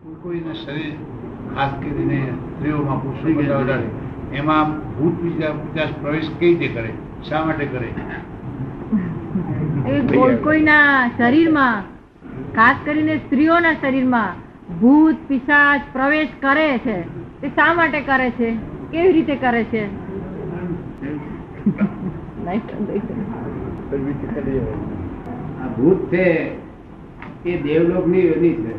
[0.00, 0.92] કોઈના શરીર
[1.54, 3.88] ખાસ કરીને સ્ત્રીઓમાં પુરુષો કરતા વધારે.
[4.32, 6.92] એમાં ભૂત વિચાર પ્રવેશ કઈ રીતે કરે?
[7.26, 7.88] શા માટે કરે?
[10.46, 10.86] કોઈના
[11.18, 11.90] શરીરમાં
[12.54, 14.38] ખાસ કરીને સ્ત્રીઓના શરીરમાં
[14.80, 16.96] ભૂત પિશાચ પ્રવેશ કરે છે.
[17.42, 18.50] તે શા માટે કરે છે?
[18.92, 19.82] કેવી રીતે કરે છે?
[25.62, 26.24] આ ભૂત છે
[27.44, 28.74] એ દેવલોકની યોની છે.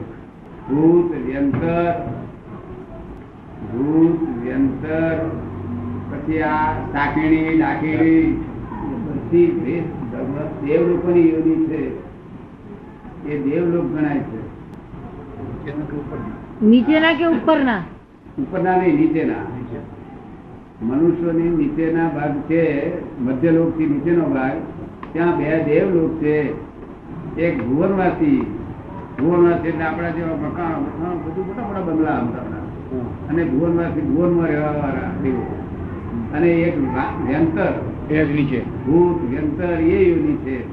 [0.72, 2.10] ભૂત વ્યંતર
[3.72, 5.40] ભૂત વ્યંતર
[6.12, 8.44] પછી આ ટાકીણી ડાકીણી
[9.06, 12.02] બધી ભેદ- દેવલોકોની યોની છે.
[13.30, 14.52] એ દેવલોક ગણાય છે.
[15.72, 16.18] એના કે ઉપર
[16.66, 17.84] નીચેના કે ઉપરના?
[18.40, 19.34] ઉપરના નહીં નીચેના.
[20.82, 24.52] મનુષ્યોની નીચેના ભાગ છે મધ્ય લોકથી નીચેનો ભાગ.
[25.14, 26.54] ત્યાં બે દેવ લોક છે.
[27.42, 28.61] એક ભુવનવાસી
[29.70, 32.62] એટલે આપણા જેવા મકાન મકાન બધું મોટા મોટા બંગલા હતા
[33.30, 35.10] અને ભુવનવાસી ભુવનમાં રહેવા વાળા
[36.38, 36.78] અને એક
[37.28, 37.92] વ્યંતર.
[38.28, 38.60] નીચે.
[38.60, 40.64] ભૂત વ્યંતર એ યોની છે.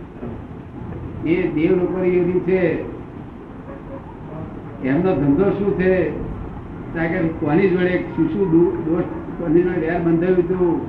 [1.25, 2.83] એ દેવ લોકો યોની છે.
[4.85, 6.11] એમનો ધંધો શું છે?
[7.09, 8.51] કે કોની જોડે શું શું
[8.85, 9.05] દોષ
[9.41, 10.87] કોની જોડે વેર બંધાયું હતું?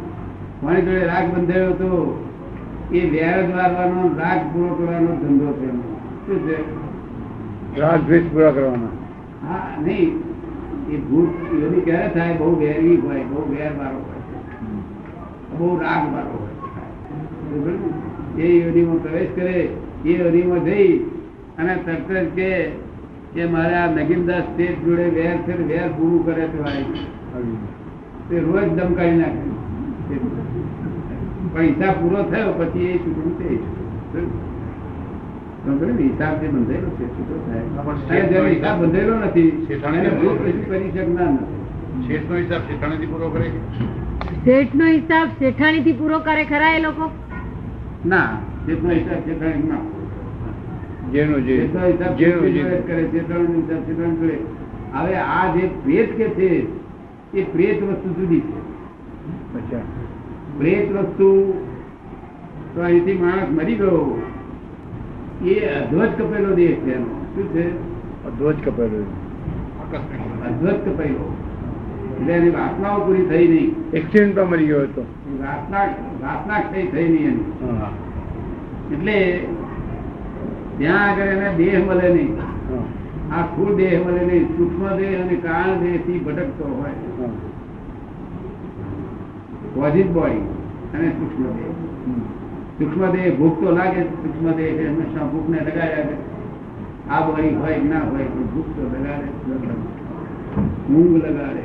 [0.61, 2.25] કોની જોડે રાગ બંધાયો હતો?
[2.91, 3.51] એ વેર જ
[4.19, 5.99] રાગ પૂરો કરવાનો ધંધો છે એમનો.
[6.27, 6.88] શું છે?
[7.77, 8.93] રાગ દ્વેષ પૂરા કરવાના.
[9.47, 10.23] હા નહીં.
[10.89, 11.29] એ ભૂત
[11.61, 14.21] યોની ક્યારે થાય બહુ વેરી હોય બહુ વેર વાળો હોય.
[15.57, 16.49] બહુ રાગ વાળો હોય
[18.37, 19.69] એ યોનીમાં પ્રવેશ કરે
[20.05, 20.97] એ યોનીમાં જઈ
[21.57, 22.71] અને તરત જ કે
[23.33, 26.85] કે મારે આ નગીનદાસ શેઠ જોડે વેર છે વેર પૂરું કરે તો ભાઈ.
[28.29, 29.49] તે રોજ દમ કાઢી નાખે.
[31.53, 33.59] પણ હિસાબ પૂરો થયો પછી એ ચૂંટણી
[34.13, 34.21] ને?
[35.65, 37.63] હિસાબ જે બંધાયેલો છે છૂટો થાય.
[37.63, 42.07] પણ અને શેઠનો જેનો હિસાબ બંધાયેલો નથી શેઠાણી એને ને ભૂલ કશું કરી શકનાર નથી.
[42.07, 43.51] શેઠનો હિસાબ શેઠાણીથી પૂરો કરે
[44.45, 47.11] શેઠ નો હિસાબ શેઠાણી થી પૂરો કરે ખરા એ લોકો?
[48.05, 48.29] ના
[48.67, 49.81] જેટલો હિસાબ શેઠાણી ના
[51.11, 51.57] જેનો જે
[52.17, 54.37] જેનો જે કરે શેઠાણીનો હિસાબ શેઠાણી જોડે.
[54.93, 56.67] હવે આ જે પ્રેત કે છે
[57.33, 58.57] એ પ્રેત વસ્તુ જુદી છે.
[59.57, 59.81] અચ્છા.
[60.57, 61.53] પ્રેત વસ્તુ
[62.75, 64.17] તો અહીંથી માણસ મરી ગયો.
[65.45, 67.05] એ અધ્વજ કપેલો દેહ છે એનો.
[67.05, 67.65] શું છે?
[68.25, 69.05] અધ્વજ કપેલો
[70.45, 71.37] અધ્વજ કપેલો.
[72.21, 73.75] એટલે એની વાસનાઓ પૂરી થઈ નહીં.
[73.93, 75.05] એક્સિડન્ટમાં મરી ગયો હતો.
[75.39, 75.83] વાસના
[76.21, 77.53] વાસના થઈ થઈ નહીં એની.
[78.93, 79.47] એટલે
[80.77, 82.37] ત્યાં આગળ એને દેહ મળે નહીં.
[83.33, 84.57] આ સ્થૂળ દેહ મળે નહીં.
[84.57, 86.91] સૂક્ષ્મ દેહ અને કારણ દેહથી ભટકતો હોય.
[89.75, 90.41] પોઝિટ બોડી
[90.93, 92.38] અને સૂક્ષ્મ દેહ.
[92.79, 92.85] હમ.
[92.85, 96.17] સૂક્ષ્મ દેહ ભૂખ તો લાગે સૂક્ષ્મ દેહ હંમેશા ભૂખ ને લગાડ્યા
[97.09, 99.27] આ બોડી હોય ના હોય, પણ ભૂખ તો લગાડે
[100.89, 101.63] ઊંઘ લગાડે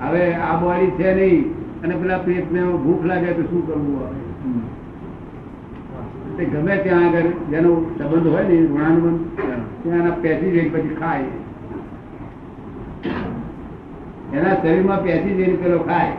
[0.00, 1.42] હવે આ બોડી છે નહીં,
[1.82, 4.20] અને પેલા પેટ ને ભૂખ લાગે તો શું કરવું આવે
[6.52, 9.20] ગમે ત્યાં આગળ જેનો સંબંધ હોય ને, ઋણાનુબંધ.
[9.82, 11.30] ત્યાં પેસી જઈને પછી ખાય
[14.32, 16.14] એના શરીરમાં પેસી જઈને પેલો ખાય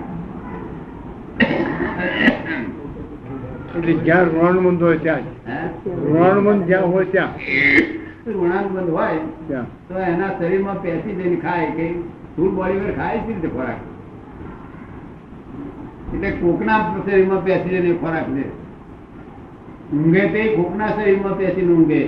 [4.05, 5.23] જ્યાં ઋણાનુબંધ હોય ત્યાં?
[5.85, 7.29] ઋણાનુબંધ જ્યાં હોય ત્યાં.
[8.27, 9.65] ઋણાનુબંધ હોય ત્યાં.
[9.87, 11.85] તો એના શરીરમાં પેસી જઈને ખાય કે
[12.33, 13.79] સ્થૂળ બોડી પર ખાય છે રીતે ખોરાક.
[16.13, 18.43] એટલે કોકના શરીરમાં પેસી જઈને ખોરાક લે.
[19.93, 22.01] ઊંઘે તે કોકના શરીરમાં પેસીને ઊંઘે.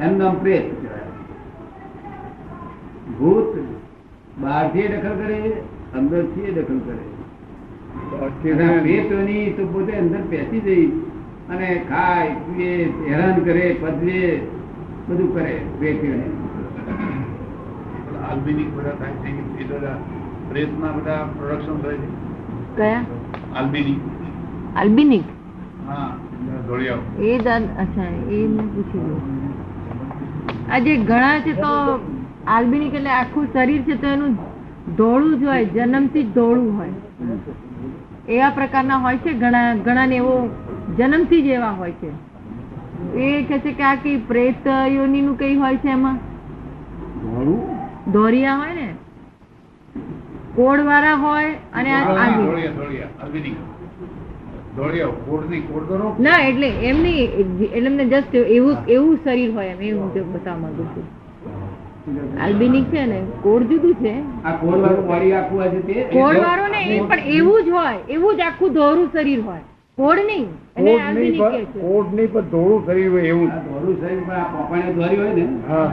[0.00, 0.64] એમ નામ પ્રેત.
[3.18, 3.46] ભૂત
[4.42, 5.62] બહારથી દખલ કરે
[5.94, 7.19] અંદરથી દખલ કરે
[7.90, 10.92] આ તો પોતે અંદર પેસી જઈ
[11.48, 14.42] અને ખાય પીએ હેરાન કરે પદવે
[15.08, 16.24] બધું કરે પ્રેતીઓને
[18.30, 19.98] આલ્બિનિક બધા થાય છે એ બધા
[20.50, 22.08] પ્રેતના બધા પ્રોડક્શન થાય છે.
[22.76, 23.04] કયા?
[23.56, 23.98] આલ્બિનિક.
[24.76, 25.24] આલ્બિનિક?
[25.88, 26.14] હા
[27.18, 29.20] એ દાદ- અચ્છા એ મેં પૂછી લઉં
[31.04, 32.00] ઘણા છે તો
[32.46, 34.38] આલ્બિનિક એટલે આખું શરીર છે તો એનું
[34.86, 36.92] ધોળું જ હોય જન્મથી જ ધોળું હોય.
[38.28, 40.50] એવા પ્રકારના હોય છે ઘણા ઘણાને એવો
[40.98, 42.10] જન્મથી જ એવા હોય છે.
[43.14, 46.18] એ કે છે કે આ કઈ પ્રેત યોનીનું કઈ હોય છે એમાં?
[48.12, 48.94] ધોરિયા હોય ને?
[50.56, 51.90] કોડ વાળા હોય અને
[55.98, 56.34] નો.
[56.48, 60.84] એટલે એમ નહીં એટલે એમને જસ્ટ એવું એવું શરીર હોય એમ એવું હું બતાવવા માંગુ
[60.84, 61.04] છું.
[62.38, 64.14] આલ્બિનિક છે ને કોડ જુદું છે.
[64.44, 68.36] આ કોડ વાળું બોડી આખું આજે તે કોડ વાળું ને પણ એવું જ હોય એવું
[68.36, 69.62] જ આખું ધોરું શરીર હોય.
[69.98, 70.46] કોડ નહીં
[70.76, 71.80] નહીં આલ્બિનિક પણ છે.
[71.80, 73.50] કોટ નહીં પણ ધોરું શરીર હોય એવું.
[73.68, 75.46] ધોરું શરીર પણ આ પોપાણે ધોરી હોય ને?
[75.68, 75.88] હા.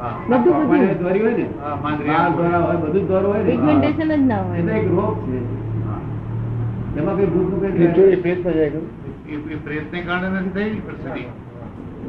[0.00, 0.98] હા બધું બધું.
[0.98, 1.46] ધોરી હોય ને?
[1.60, 3.50] હા, માંદરી ધોરા હોય બધું ધોરું હોય ને?
[3.50, 5.38] પિગમેન્ટેશન જ ના એ તો એક રોગ છે.
[6.96, 8.70] એમાં કઈ એ એ જાય
[9.26, 11.24] એ એ કારણે નથી થઈ પરિસ્થિતિ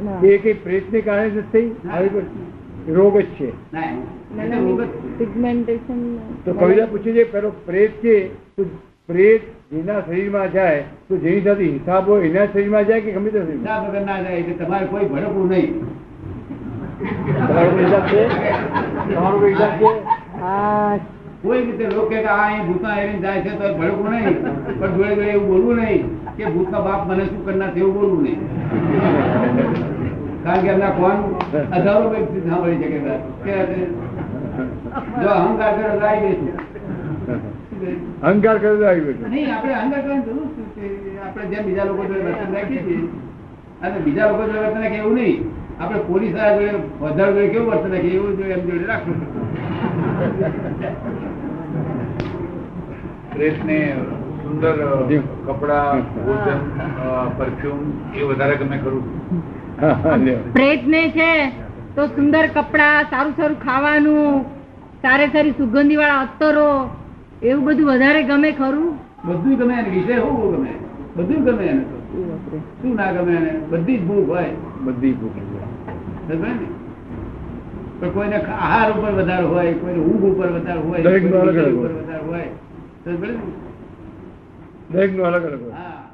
[0.06, 0.20] ના.
[0.24, 1.68] એ કઈ પ્રેતને કારણે જ થઈ?
[1.92, 2.28] આવી કોઈ?
[2.88, 3.92] રોગ જ છે ના,
[4.38, 4.60] ના,
[5.20, 5.20] એ
[6.46, 8.16] તો કવિતા પૂછ્યું છે પેલો પ્રેત છે
[8.56, 8.64] તો
[9.10, 9.42] પ્રેત
[9.72, 13.64] જેના શરીરમાં જાય તો જેની સાથે હિસાબ હોય એના શરીરમાં જાય કે ગમે તે શરીરમાં?
[13.64, 15.72] ના વગર ના જાય એટલે તમારે કોઈ ભડકવું નહીં.
[17.40, 18.22] તમારો હિસાબ છે?
[19.10, 19.90] તમારો હિસાબ છે?
[21.44, 24.36] કોઈ રીતે લોકો કે આ અહીં ભૂતના એવી જાય છે તો ભડકવું નહીં.
[24.80, 26.04] પણ જોડે જોડે એવું બોલવું નહીં
[26.38, 28.40] કે ભૂતના બાપ મને શું કરનાર છે એવું બોલવું નહીં.
[30.44, 31.20] કારણ કે એમના કોણ
[31.76, 33.00] હજારો વ્યક્તિ સાંભળી શકે
[35.22, 36.56] જો અહંકાર કરે તો આવી જઈશું.
[38.24, 40.86] અહંકાર કરે તો આવી બેઠો નહીં આપણે અહંકાર કરવાની જરૂર શું છે?
[41.22, 43.02] આપણે જેમ બીજા લોકો જોડે વર્તન રાખીએ છીએ
[43.82, 45.40] અને બીજા લોકો જોડે વર્તન રાખીએ એવું નહીં.
[45.80, 48.16] આપણે પોલીસવાળા જોડે વધારે જોડે કેવું વર્તન રાખીએ?
[48.16, 49.18] એવું જોઈએ એમ જોડે રાખવું.
[53.34, 53.78] પ્રેસને
[54.42, 54.76] સુંદર
[55.46, 55.88] કપડા
[56.18, 56.60] ભોજન
[57.38, 57.82] પરફ્યુમ
[58.16, 59.06] એ વધારે ગમે ખરું.
[59.78, 61.52] પ્રેતને છે
[61.96, 64.46] તો સુંદર કપડા સારું સારું ખાવાનું
[65.02, 66.90] સારી સારી સુગંધી વાળા અત્તરો
[67.42, 68.98] એવું બધું વધારે ગમે ખરું?
[69.24, 70.72] બધું ગમે એને વિષય હોવું ગમે.
[71.16, 71.84] બધું ગમે એને
[72.82, 73.52] શું ના ગમે એને?
[73.70, 74.52] બધી જ ભૂખ હોય.
[74.86, 75.38] બધી ભૂખ
[76.28, 76.68] સમજ્યો ને?
[78.00, 82.02] પણ કોઈને આહાર ઉપર વધારે હોય કોઈને ઊંઘ ઉપર વધારે હોય અલગ અલગ ઉપર હોય.
[82.02, 82.50] વધારે હોય.
[83.04, 83.42] સમજ્યો ને?
[84.90, 85.76] દરેક નો અલગ અલગ હોય.
[85.76, 86.07] હા.